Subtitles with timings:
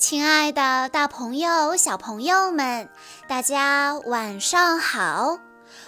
[0.00, 2.88] 亲爱的，大朋友、小朋友们，
[3.28, 5.38] 大家晚上好！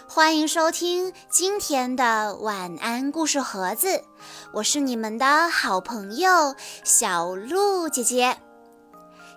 [0.06, 4.04] 欢迎收听今天的晚安故事盒子，
[4.52, 6.54] 我是你们的好朋友
[6.84, 8.36] 小鹿姐姐。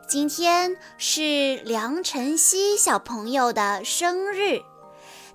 [0.10, 4.62] 今天是梁晨曦小朋友的生日，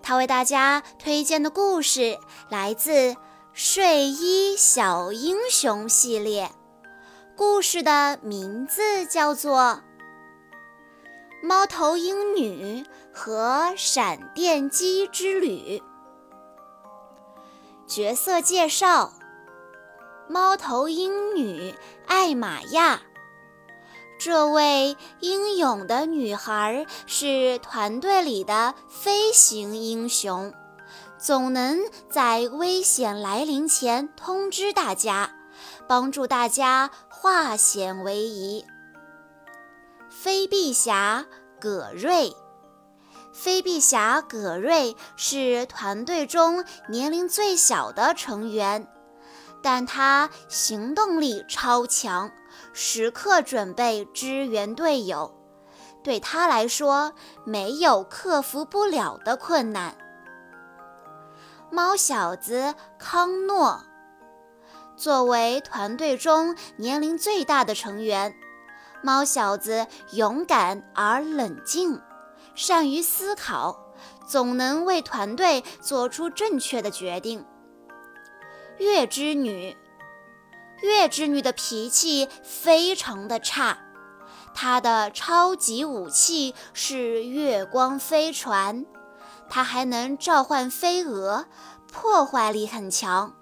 [0.02, 2.18] 他为大家推荐的故事
[2.50, 2.92] 来自
[3.54, 6.52] 《睡衣小英雄》系列。
[7.40, 9.80] 故事的名字叫做
[11.42, 15.78] 《猫头鹰女和闪电鸡之旅》。
[17.86, 19.14] 角色介绍：
[20.28, 21.74] 猫头鹰女
[22.06, 23.00] 艾玛亚。
[24.18, 30.52] 这位英勇的女孩是团队里的飞行英雄，
[31.16, 35.36] 总能在危险来临前通知大家。
[35.86, 36.90] 帮助大家
[37.22, 38.64] 化险为夷。
[40.08, 41.26] 飞臂侠
[41.60, 42.34] 葛瑞，
[43.34, 48.88] 飞臂侠葛瑞是团队中年龄最小的成员，
[49.62, 52.30] 但他行动力超强，
[52.72, 55.38] 时刻准备支援队友。
[56.02, 57.12] 对他来说，
[57.44, 59.94] 没有克服不了的困难。
[61.70, 63.84] 猫小子康诺。
[65.00, 68.36] 作为团队中年龄最大的成员，
[69.02, 71.98] 猫小子勇敢而冷静，
[72.54, 73.94] 善于思考，
[74.28, 77.46] 总能为团队做出正确的决定。
[78.76, 79.74] 月之女，
[80.82, 83.78] 月之女的脾气非常的差，
[84.52, 88.84] 她的超级武器是月光飞船，
[89.48, 91.46] 她还能召唤飞蛾，
[91.90, 93.39] 破坏力很强。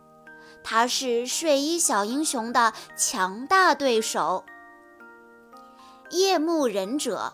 [0.71, 4.45] 他是睡衣小英雄的强大对手。
[6.11, 7.33] 夜幕忍者，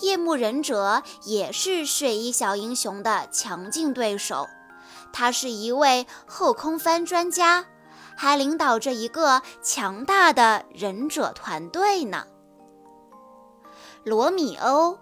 [0.00, 4.46] 夜幕忍者也是睡衣小英雄的强劲对手。
[5.12, 7.66] 他是一位后空翻专家，
[8.16, 12.26] 还领导着一个强大的忍者团队呢。
[14.04, 14.98] 罗米欧。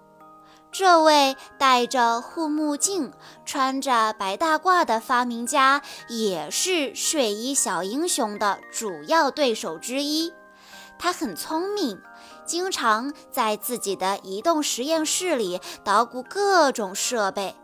[0.72, 3.12] 这位戴着护目镜、
[3.46, 10.34] 穿着白大褂的发明家，也是睡衣小英雄的主要对手之一。
[10.98, 12.00] 他很聪明，
[12.44, 17.54] 经常在自己的移动实验室里捣鼓各种设备，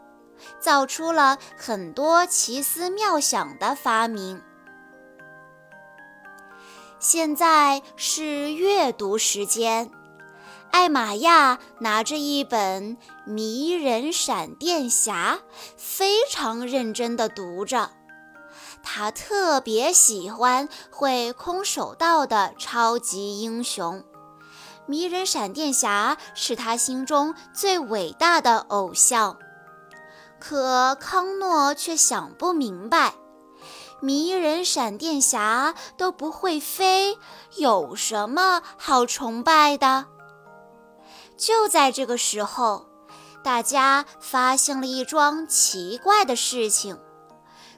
[0.58, 4.42] 造出了很多奇思妙想的发明。
[6.98, 9.90] 现在是阅读时间。
[10.72, 12.96] 艾玛亚拿着一本
[13.26, 15.38] 《迷人闪电侠》，
[15.76, 17.90] 非常认真地读着。
[18.82, 24.02] 他特别喜欢会空手道的超级英雄，
[24.86, 29.36] 迷人闪电侠是他心中最伟大的偶像。
[30.40, 33.14] 可康诺却想不明白，
[34.00, 37.18] 迷人闪电侠都不会飞，
[37.58, 40.06] 有什么好崇拜的？
[41.42, 42.86] 就在这个时候，
[43.42, 46.96] 大家发现了一桩奇怪的事情：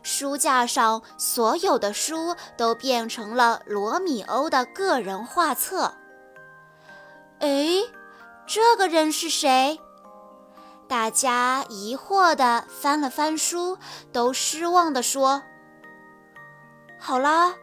[0.03, 5.95] 书架上所有的书都变成了罗密欧的个人画册。
[7.41, 7.81] 哎，
[8.47, 9.81] 这个人是谁？
[10.87, 13.79] 大家疑惑地翻了翻书，
[14.13, 15.43] 都失望地说
[17.01, 17.55] ：“好啦，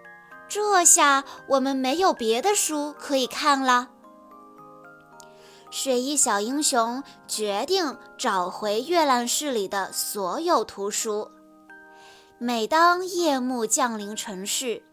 [0.49, 3.89] 这下我们没有别的书可以看了。”
[5.71, 11.31] 睡衣小英雄决定找回阅览室里的所有图书。
[12.37, 14.83] 每当夜幕降临城市，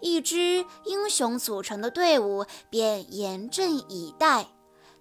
[0.00, 4.48] 一支英雄组成的队伍便严阵以待，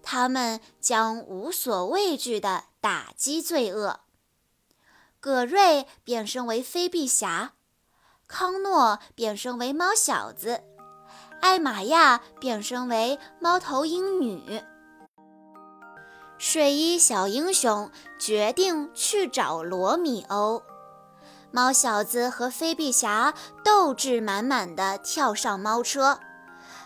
[0.04, 4.02] 他们将无所畏惧地打击罪恶。
[5.22, 7.54] 葛瑞变身为飞臂侠，
[8.28, 10.62] 康诺变身为猫小子，
[11.40, 14.62] 艾玛亚变身为猫头鹰女。
[16.44, 20.64] 睡衣小英雄决定去找罗密欧。
[21.52, 26.20] 猫小子和飞臂侠斗志满满的跳上猫车，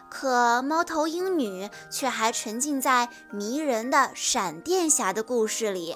[0.10, 5.96] 可猫头鹰女却还沉浸在迷人的闪电侠的故事里。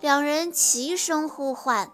[0.00, 1.92] 两人齐声呼唤，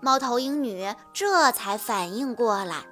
[0.00, 2.84] 猫头鹰女这才反应过来。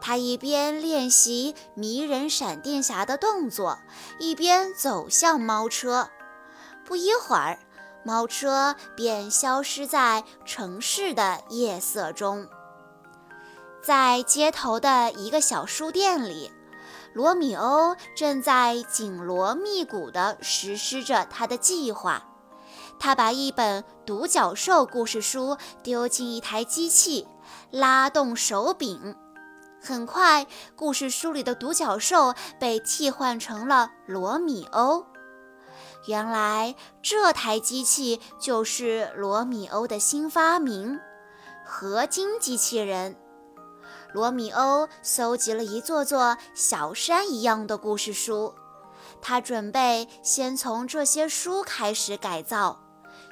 [0.00, 3.78] 她一边练习迷人闪电侠的动作，
[4.18, 6.10] 一边走向猫车。
[6.86, 7.58] 不一会儿，
[8.04, 12.46] 猫车便消失在城市的夜色中。
[13.82, 16.52] 在街头的一个小书店里，
[17.12, 22.24] 罗密欧正在紧锣密鼓地实施着他的计划。
[22.98, 27.26] 他把一本独角兽故事书丢进一台机器，
[27.70, 29.14] 拉动手柄，
[29.82, 35.04] 很快，故事书里的独角兽被替换成了罗密欧。
[36.06, 41.00] 原来，这台机器就是罗密欧的新发明——
[41.66, 43.16] 合金机器人。
[44.12, 48.54] 罗密欧搜集了一座座小山一样的故事书，
[49.20, 52.80] 他准备先从这些书开始改造，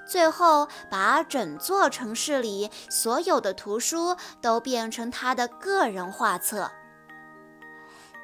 [0.06, 6.70] 最后把整座城市里所有的图书都变成他的个人画册。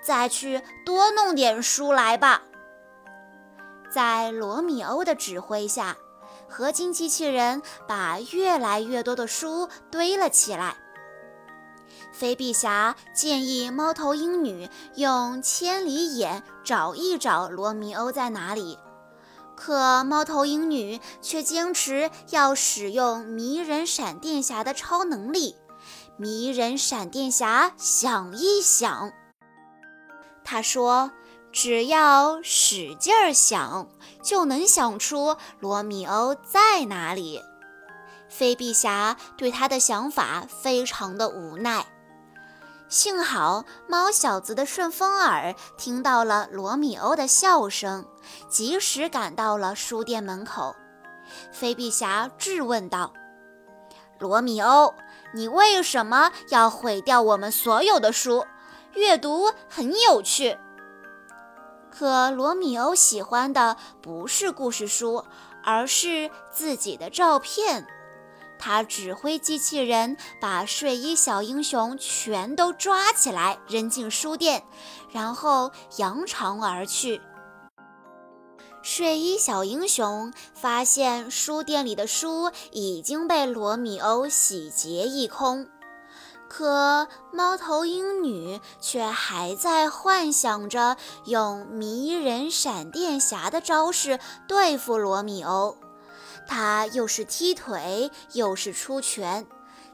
[0.02, 2.43] 再去多弄点书来吧。
[3.91, 5.97] 在罗密欧的指挥下，
[6.49, 10.77] 合金机器人把越来越多的书堆了起来。
[12.13, 18.79] 飞碧侠建议猫头鹰女用千里眼找一找罗密欧在哪里，
[19.57, 25.57] 可猫头鹰女却坚持要使用迷人闪电侠的超能力。
[26.17, 29.13] 迷人闪电侠想一想，
[30.45, 31.13] 他说
[31.52, 33.88] ：“只要使劲儿想，
[34.23, 37.43] 就能想出罗密欧在哪里。”
[38.29, 41.85] 飞碧侠对他的想法非常的无奈。
[42.88, 48.05] 幸好猫小子的顺风耳听到了罗密欧的笑声，
[48.49, 50.75] 及时赶到了书店门口。
[51.52, 53.12] 飞碧侠质问道
[54.19, 54.94] ：“罗密欧，
[55.35, 58.47] 你为什么要毁掉我们所有的书？
[58.94, 60.58] 阅读很有趣。”
[61.91, 65.25] 可罗密欧喜欢的不是故事书，
[65.63, 67.87] 而是自己的照片。
[68.59, 74.63] 他指挥机器人把睡衣小英雄全都抓起来，扔进书店，
[75.11, 77.21] 然后扬长而去。
[78.83, 85.67] 睡衣小英雄发现书店里的书已经被罗密欧洗劫一空，
[86.50, 94.19] 可猫头鹰女却还在幻想着用迷人闪电侠的招式
[94.49, 95.76] 对付罗密欧。
[96.49, 99.47] 她又是踢腿又是出拳，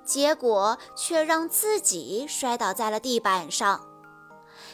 [0.02, 3.82] 结果却让自己摔倒在了地板上。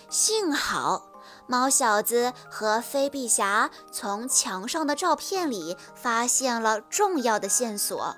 [0.08, 1.11] 幸好
[1.49, 8.14] 猫小子和飞碧侠从墙上的照片里发现了重要的线索：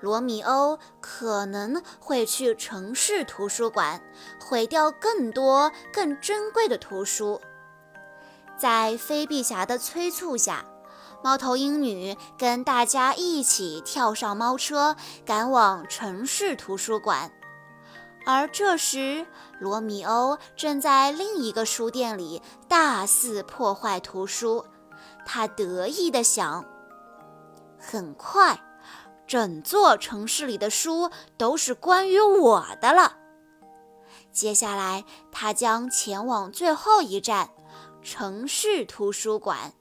[0.00, 4.02] 罗密欧可能会去城市图书馆，
[4.40, 7.40] 毁掉更多更珍贵的图书。
[8.56, 10.64] 在飞碧侠的催促下。
[11.22, 14.94] 猫头鹰女跟大家一起跳上猫车，
[15.24, 17.32] 赶往城市图书馆。
[18.26, 19.26] 而这时，
[19.58, 24.66] 罗密欧正在另一个书店里大肆破坏图书。
[25.24, 26.62] 他得意地想：
[27.78, 28.60] 很快，
[29.26, 33.16] 整座城市里的书都是关于我的了。
[34.32, 37.50] 接下来，他将前往最后一站——
[38.02, 39.74] 城市图书馆。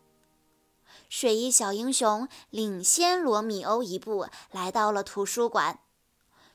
[1.10, 5.80] 睡衣小英雄领先罗密欧一步，来到了图书馆。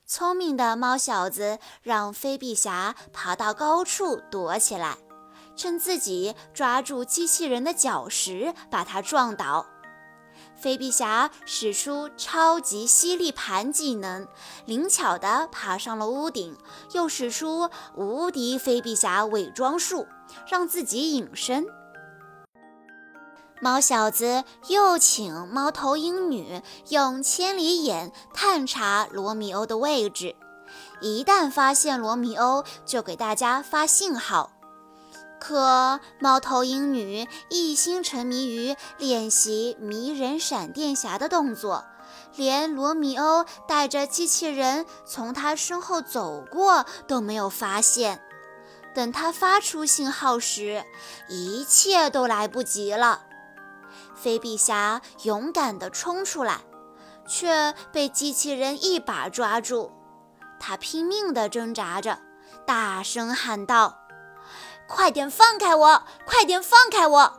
[0.05, 4.97] 聪明的猫小子让飞碧侠爬到高处躲起来，
[5.55, 9.67] 趁自己抓住机器人的脚时把它撞倒。
[10.61, 14.27] 飞碧侠使出超级吸力盘技能，
[14.67, 16.57] 灵巧地爬上了屋顶，
[16.93, 20.07] 又使出无敌飞碧侠伪装术，
[20.49, 21.65] 让自己隐身。
[23.61, 30.35] 猫小子又请猫头鹰女用千里眼探查罗密欧的位置，
[31.01, 34.58] 一旦发现罗密欧，就给大家发信号。
[35.41, 41.85] 可猫头鹰女一心沉迷于练习迷人闪电侠的动作，
[42.37, 48.21] 连罗密欧带着机器人从她身后走过都没有发现。
[48.95, 50.85] 等他发出信号时，
[51.29, 53.27] 一切都来不及了。
[54.17, 56.63] 飞比侠勇敢地冲出来，
[57.29, 59.93] 却被机器人一把抓住。
[60.59, 62.19] 他拼命地挣扎着，
[62.67, 63.98] 大声喊道
[64.89, 66.03] ：“快点放开我！
[66.27, 67.33] 快点放开我！”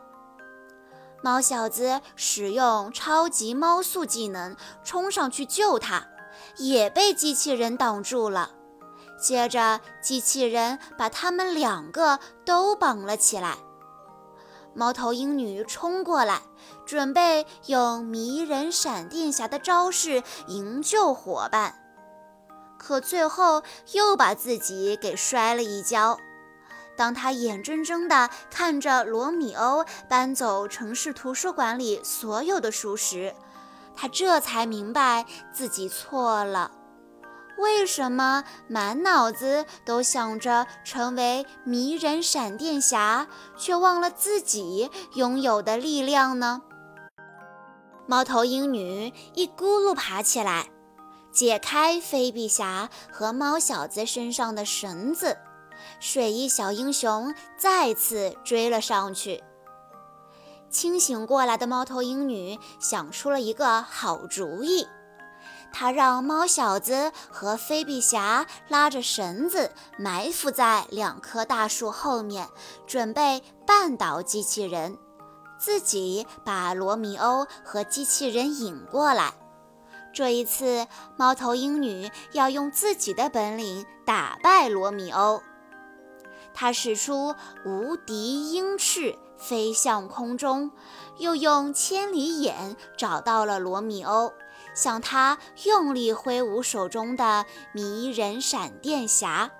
[1.22, 6.08] 猫小子使用超级猫速技能冲上去救他，
[6.58, 8.52] 也被机器人挡住了。
[9.20, 13.58] 接着，机器人把他们两个都绑了起来。
[14.74, 16.42] 猫头鹰女冲过来，
[16.86, 21.76] 准备用迷人闪电侠的招式营救伙伴，
[22.78, 26.18] 可最后又把自己给摔了一跤。
[27.00, 33.34] 当他眼睁睁地看着罗密欧搬走城市图书馆里所有的书时，
[33.96, 36.72] 他这才明白自己错了。
[37.58, 43.28] 为什么满脑子都想着成为迷人闪电侠，
[43.58, 46.62] 却忘了自己拥有的力量呢？
[48.08, 50.68] 猫头鹰女一咕噜爬起来，
[51.32, 55.38] 解开菲比侠和猫小子身上的绳子，
[56.00, 59.44] 水翼小英雄再次追了上去。
[60.70, 64.88] 清醒过来的猫头鹰女想出了一个好主意。
[65.72, 72.48] 她让猫小子和菲比侠拉着绳子埋伏在两棵大树后面，
[72.88, 74.98] 准备绊倒机器人，
[75.60, 79.34] 自己把罗密欧和机器人引过来。
[80.12, 85.42] 这一次，猫头鹰女要用自己的本领打败罗密欧。
[86.60, 90.72] 他使出无敌鹰翅，飞向空中，
[91.18, 94.34] 又用千里眼找到了罗密欧。
[94.76, 99.52] 向他用力挥舞手中的迷人闪电侠，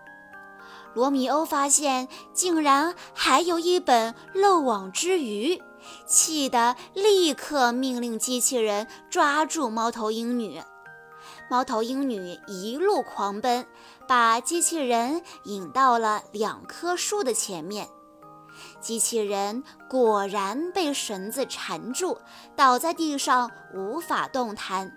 [0.94, 5.64] 罗密欧发现竟然还有一本漏网之鱼，
[6.06, 10.62] 气得立刻命令机器人抓住猫头鹰女。
[11.50, 13.66] 猫头鹰女一路狂奔，
[14.08, 17.90] 把机器人引到了两棵树的前面。
[18.80, 22.20] 机器人果然被绳子缠住，
[22.56, 24.92] 倒在地上无法动弹。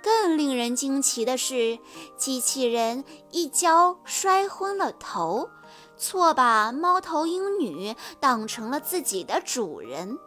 [0.00, 1.78] 更令人惊奇的是，
[2.16, 5.48] 机器人一跤摔昏了头，
[5.96, 10.18] 错把猫头鹰女当成了自己的主人。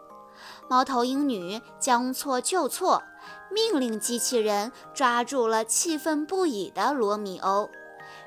[0.68, 3.04] 猫头鹰女将错就错，
[3.52, 7.70] 命令机器人抓住了气愤不已的罗密欧，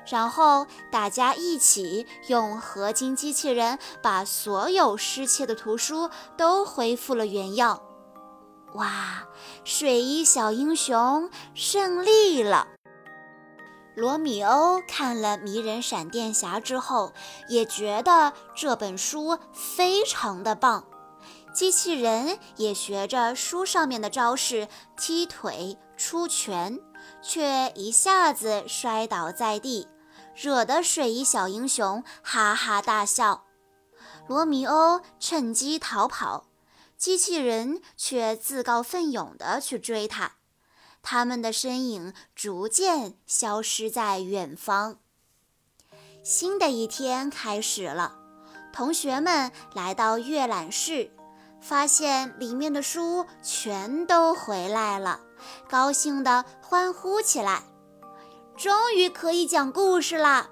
[0.05, 7.81] 然后大家一起用合金机器人把所有失窃的图书都恢复了原样。
[8.73, 9.27] 哇！
[9.63, 12.67] 睡衣小英雄胜利了。
[13.95, 17.11] 罗密欧看了《迷人闪电侠》之后，
[17.49, 20.85] 也觉得这本书非常的棒。
[21.53, 24.67] 机器人也学着书上面的招式
[24.97, 26.79] 踢腿、出拳，
[27.21, 29.87] 却一下子摔倒在地，
[30.35, 33.43] 惹得水衣小英雄哈哈大笑。
[34.27, 36.45] 罗密欧趁机逃跑。
[36.97, 40.33] 机器人却自告奋勇地去追他，
[41.01, 44.99] 他们的身影逐渐消失在远方。
[46.23, 48.19] 新的一天开始了，
[48.71, 51.11] 同学们来到阅览室，
[51.61, 55.19] 发现里面的书全都回来了，
[55.69, 57.63] 高兴地欢呼起来
[58.57, 60.49] ：“终于可以讲故事啦！”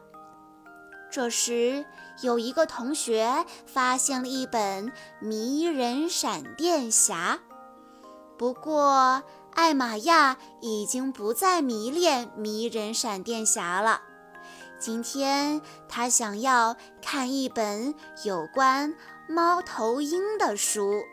[1.12, 1.86] 这时，
[2.22, 4.88] 有一个同学发现了一本
[5.20, 7.40] 《迷人闪电侠》，
[8.38, 9.24] 不过
[9.56, 14.02] 艾玛亚已经不再迷恋《迷人闪电侠》了。
[14.80, 18.94] 今天他想要看一本有关
[19.32, 21.04] 猫头鹰的书。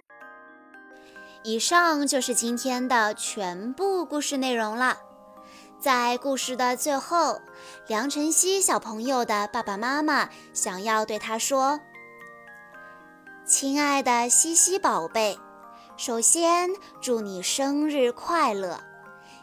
[1.45, 4.97] 以上就是今天的全部故事内容了。
[5.79, 7.43] 在故事的最后，
[7.87, 11.79] 梁晨曦小朋友的爸爸妈妈想要对他说
[13.45, 15.39] ：“亲爱的西西宝贝，
[15.99, 16.71] 首先
[17.03, 18.81] 祝你生日快乐，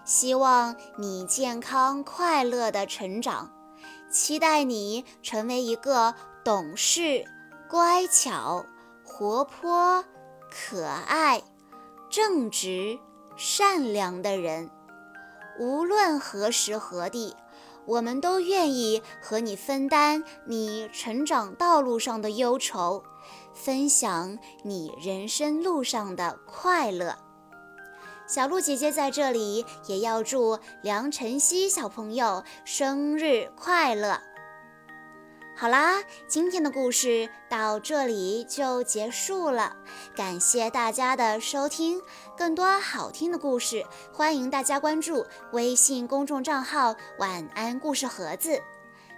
[0.04, 3.52] 希望你健康快乐的成长，
[4.10, 7.24] 期待你成为一个懂事、
[7.74, 8.68] 乖巧、
[9.04, 10.06] 活泼、
[10.52, 11.42] 可爱、
[12.08, 13.00] 正直、
[13.36, 14.70] 善良的人。”
[15.60, 17.36] 无论何时何地，
[17.88, 23.04] 我们都愿意和你分担你成长道路上的忧愁，
[23.56, 27.18] 分享你人生路上的快乐。
[28.28, 34.22] 小鹿姐姐在这里也要祝梁晨曦小朋友生日快乐。
[35.64, 39.78] 好啦，今天的故事到这里就结束了，
[40.14, 42.02] 感谢大家的收听。
[42.36, 48.62] 更多好听的故事，欢迎大家关注微信公众账号“晚安故事盒子”。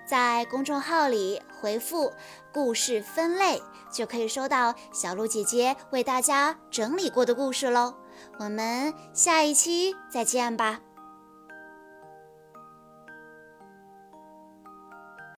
[0.06, 2.14] 在公众号里回复
[2.54, 3.60] “故事分类”，
[3.92, 7.96] 就可以收到小鹿姐姐为大家整理过的故事喽。
[8.38, 10.80] 我们下一期再见吧。